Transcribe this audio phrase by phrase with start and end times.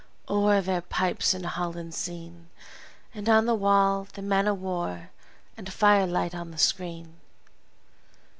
[0.27, 2.49] o'er their pipes and hollands seen;
[3.13, 5.11] And on the wall the man o' war,
[5.55, 7.19] and firelight on the screen!